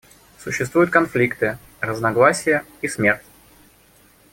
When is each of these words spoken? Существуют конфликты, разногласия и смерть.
Существуют 0.39 0.89
конфликты, 0.89 1.59
разногласия 1.79 2.65
и 2.81 2.87
смерть. 2.87 3.21